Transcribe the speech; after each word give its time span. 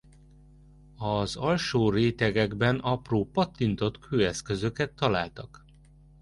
Az 0.97 1.35
alsó 1.35 1.89
rétegekben 1.89 2.79
apró 2.79 3.25
pattintott 3.25 3.99
kőeszközöket 3.99 4.93
találtak. 4.93 5.65